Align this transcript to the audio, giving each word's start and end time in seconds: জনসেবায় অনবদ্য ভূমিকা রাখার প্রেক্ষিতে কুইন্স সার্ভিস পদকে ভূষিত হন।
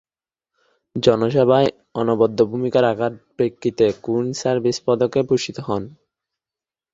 জনসেবায় 0.95 1.69
অনবদ্য 1.95 2.39
ভূমিকা 2.51 2.79
রাখার 2.81 3.13
প্রেক্ষিতে 3.35 3.85
কুইন্স 4.03 4.35
সার্ভিস 4.41 4.77
পদকে 4.85 5.19
ভূষিত 5.29 5.57
হন। 5.67 5.83